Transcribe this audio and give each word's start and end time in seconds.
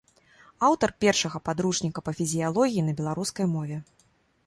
Аўтар 0.67 0.93
першага 1.05 1.43
падручніка 1.51 1.99
па 2.09 2.17
фізіялогіі 2.23 2.87
на 2.91 2.99
беларускай 3.03 3.45
мове. 3.57 3.83